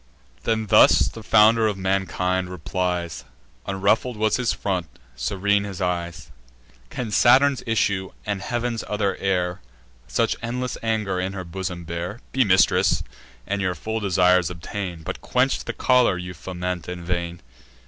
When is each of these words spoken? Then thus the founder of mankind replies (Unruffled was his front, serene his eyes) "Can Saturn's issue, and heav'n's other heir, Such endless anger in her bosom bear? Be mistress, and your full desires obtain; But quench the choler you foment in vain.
Then 0.45 0.65
thus 0.65 1.01
the 1.09 1.21
founder 1.21 1.67
of 1.67 1.77
mankind 1.77 2.49
replies 2.49 3.23
(Unruffled 3.67 4.17
was 4.17 4.37
his 4.37 4.51
front, 4.51 4.87
serene 5.15 5.63
his 5.63 5.79
eyes) 5.79 6.31
"Can 6.89 7.11
Saturn's 7.11 7.61
issue, 7.67 8.09
and 8.25 8.41
heav'n's 8.41 8.83
other 8.87 9.15
heir, 9.17 9.61
Such 10.07 10.35
endless 10.41 10.75
anger 10.81 11.19
in 11.19 11.33
her 11.33 11.43
bosom 11.43 11.83
bear? 11.83 12.19
Be 12.31 12.43
mistress, 12.43 13.03
and 13.45 13.61
your 13.61 13.75
full 13.75 13.99
desires 13.99 14.49
obtain; 14.49 15.03
But 15.03 15.21
quench 15.21 15.63
the 15.65 15.71
choler 15.73 16.17
you 16.17 16.33
foment 16.33 16.89
in 16.89 17.05
vain. 17.05 17.39